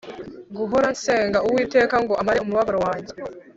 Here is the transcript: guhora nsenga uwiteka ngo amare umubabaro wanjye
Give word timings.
guhora 0.57 0.87
nsenga 0.95 1.39
uwiteka 1.47 1.95
ngo 2.03 2.13
amare 2.21 2.39
umubabaro 2.41 2.79
wanjye 2.87 3.13